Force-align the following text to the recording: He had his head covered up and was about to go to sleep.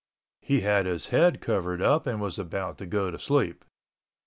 He 0.41 0.61
had 0.61 0.87
his 0.87 1.09
head 1.09 1.41
covered 1.41 1.79
up 1.79 2.07
and 2.07 2.19
was 2.19 2.39
about 2.39 2.79
to 2.79 2.87
go 2.87 3.11
to 3.11 3.19
sleep. 3.19 3.63